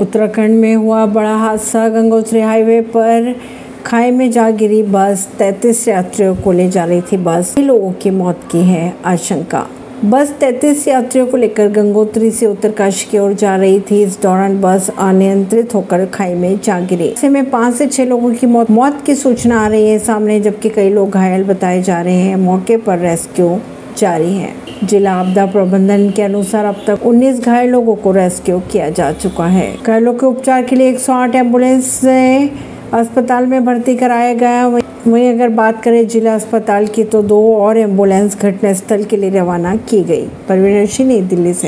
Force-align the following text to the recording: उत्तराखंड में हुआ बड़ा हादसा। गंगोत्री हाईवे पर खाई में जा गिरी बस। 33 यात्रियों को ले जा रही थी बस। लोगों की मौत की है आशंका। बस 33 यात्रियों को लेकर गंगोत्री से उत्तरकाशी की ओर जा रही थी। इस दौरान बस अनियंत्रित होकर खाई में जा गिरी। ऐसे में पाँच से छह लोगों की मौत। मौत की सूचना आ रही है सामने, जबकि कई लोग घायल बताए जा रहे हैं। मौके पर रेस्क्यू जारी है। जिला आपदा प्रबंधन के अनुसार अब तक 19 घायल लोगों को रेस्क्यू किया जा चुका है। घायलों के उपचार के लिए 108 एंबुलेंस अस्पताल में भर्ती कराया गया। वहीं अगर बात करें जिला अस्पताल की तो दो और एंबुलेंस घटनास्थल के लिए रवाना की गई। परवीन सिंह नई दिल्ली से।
उत्तराखंड 0.00 0.54
में 0.54 0.74
हुआ 0.76 1.06
बड़ा 1.06 1.36
हादसा। 1.36 1.88
गंगोत्री 1.88 2.40
हाईवे 2.40 2.80
पर 2.80 3.34
खाई 3.86 4.10
में 4.10 4.30
जा 4.30 4.50
गिरी 4.50 4.82
बस। 4.82 5.28
33 5.38 5.88
यात्रियों 5.88 6.34
को 6.36 6.52
ले 6.52 6.68
जा 6.70 6.84
रही 6.84 7.00
थी 7.00 7.16
बस। 7.16 7.54
लोगों 7.58 7.92
की 7.92 8.10
मौत 8.10 8.40
की 8.50 8.58
है 8.58 8.94
आशंका। 9.04 9.66
बस 10.04 10.32
33 10.40 10.88
यात्रियों 10.88 11.26
को 11.26 11.36
लेकर 11.36 11.68
गंगोत्री 11.68 12.30
से 12.30 12.46
उत्तरकाशी 12.46 13.06
की 13.10 13.18
ओर 13.18 13.32
जा 13.32 13.56
रही 13.56 13.80
थी। 13.80 14.02
इस 14.02 14.22
दौरान 14.22 14.60
बस 14.60 14.90
अनियंत्रित 14.98 15.74
होकर 15.74 16.06
खाई 16.06 16.34
में 16.34 16.60
जा 16.64 16.80
गिरी। 16.80 17.08
ऐसे 17.08 17.28
में 17.28 17.50
पाँच 17.50 17.74
से 17.74 17.86
छह 17.86 18.04
लोगों 18.04 18.34
की 18.34 18.46
मौत। 18.46 18.70
मौत 18.70 19.02
की 19.06 19.14
सूचना 19.14 19.60
आ 19.60 19.68
रही 19.68 19.88
है 19.88 19.98
सामने, 19.98 20.40
जबकि 20.40 20.68
कई 20.68 20.90
लोग 20.90 21.10
घायल 21.10 21.44
बताए 21.44 21.82
जा 21.82 22.00
रहे 22.00 22.20
हैं। 22.20 22.36
मौके 22.36 22.76
पर 22.76 22.98
रेस्क्यू 22.98 23.58
जारी 23.98 24.32
है। 24.32 24.52
जिला 24.84 25.12
आपदा 25.12 25.46
प्रबंधन 25.46 26.10
के 26.10 26.22
अनुसार 26.22 26.64
अब 26.64 26.76
तक 26.86 27.06
19 27.06 27.40
घायल 27.40 27.70
लोगों 27.70 27.94
को 27.94 28.12
रेस्क्यू 28.12 28.58
किया 28.58 28.90
जा 28.90 29.12
चुका 29.12 29.46
है। 29.46 29.76
घायलों 29.86 30.14
के 30.14 30.26
उपचार 30.26 30.62
के 30.62 30.76
लिए 30.76 30.88
108 30.88 31.34
एंबुलेंस 31.34 32.04
अस्पताल 32.94 33.46
में 33.46 33.64
भर्ती 33.64 33.96
कराया 33.96 34.34
गया। 34.34 34.66
वहीं 35.06 35.34
अगर 35.34 35.48
बात 35.48 35.82
करें 35.82 36.06
जिला 36.08 36.34
अस्पताल 36.34 36.86
की 36.86 37.04
तो 37.04 37.22
दो 37.22 37.56
और 37.56 37.78
एंबुलेंस 37.78 38.36
घटनास्थल 38.38 39.04
के 39.04 39.16
लिए 39.16 39.30
रवाना 39.30 39.74
की 39.76 40.00
गई। 40.00 40.26
परवीन 40.48 40.86
सिंह 40.86 41.08
नई 41.08 41.20
दिल्ली 41.20 41.54
से। 41.54 41.66